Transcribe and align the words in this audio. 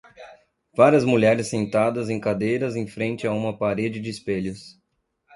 Várias 0.75 1.05
mulheres 1.05 1.47
sentadas 1.49 2.09
em 2.09 2.19
cadeiras 2.19 2.75
em 2.75 2.87
frente 2.87 3.27
a 3.27 3.31
uma 3.31 3.55
parede 3.55 3.99
de 3.99 4.09
espelhos. 4.09 4.81